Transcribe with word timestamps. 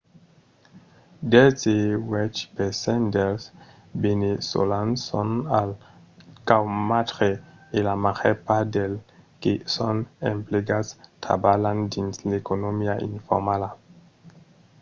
dètz-e-uèch 1.31 2.39
per 2.55 2.71
cent 2.83 3.03
dels 3.15 3.43
veneçolans 4.03 4.93
son 5.09 5.29
al 5.59 5.69
caumatge 6.47 7.31
e 7.75 7.79
la 7.87 7.95
màger 8.03 8.35
part 8.47 8.67
dels 8.75 9.03
que 9.41 9.53
son 9.75 9.95
emplegats 10.33 10.89
trabalhan 11.25 11.79
dins 11.93 12.15
l’economia 12.29 12.95
informala 13.11 13.69